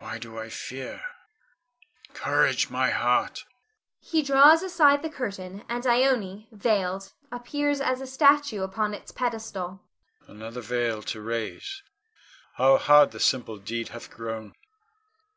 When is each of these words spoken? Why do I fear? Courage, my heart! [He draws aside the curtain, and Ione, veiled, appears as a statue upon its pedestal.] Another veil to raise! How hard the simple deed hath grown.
Why 0.00 0.18
do 0.18 0.36
I 0.36 0.48
fear? 0.48 1.00
Courage, 2.12 2.70
my 2.70 2.90
heart! 2.90 3.44
[He 4.00 4.20
draws 4.20 4.64
aside 4.64 5.00
the 5.00 5.08
curtain, 5.08 5.62
and 5.68 5.86
Ione, 5.86 6.48
veiled, 6.50 7.12
appears 7.30 7.80
as 7.80 8.00
a 8.00 8.06
statue 8.08 8.62
upon 8.64 8.94
its 8.94 9.12
pedestal.] 9.12 9.80
Another 10.26 10.60
veil 10.60 11.02
to 11.04 11.20
raise! 11.22 11.84
How 12.54 12.78
hard 12.78 13.12
the 13.12 13.20
simple 13.20 13.58
deed 13.58 13.90
hath 13.90 14.10
grown. 14.10 14.54